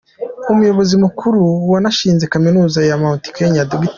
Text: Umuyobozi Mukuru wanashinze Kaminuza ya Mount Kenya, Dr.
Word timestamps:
Umuyobozi 0.51 0.95
Mukuru 1.03 1.41
wanashinze 1.71 2.23
Kaminuza 2.33 2.79
ya 2.89 2.95
Mount 3.01 3.23
Kenya, 3.37 3.67
Dr. 3.69 3.89